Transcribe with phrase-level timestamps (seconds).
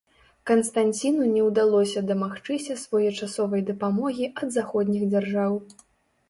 [0.51, 5.61] Канстанціну не ўдалося дамагчыся своечасовай дапамогі ад заходніх дзяржаў.